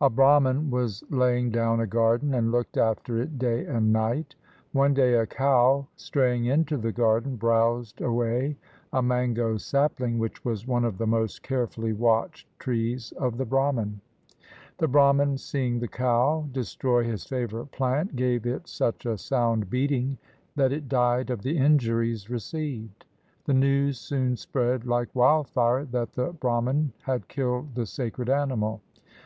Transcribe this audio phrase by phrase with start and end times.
[0.00, 4.34] A Brahman was laying down a garden and looked after it day and night.
[4.72, 8.56] One day a cow straying into the gar den browsed away
[8.90, 14.00] a mango sapUng which was one of the most carefully watched trees of the Brahman.
[14.78, 20.16] The Brahman, seeing the cow destroy his favorite plant, gave it such a sound beating
[20.54, 23.04] that it died of the injuries re ceived.
[23.44, 28.80] The news soon spread like wildfire that the Brahman had killed the sacred animal.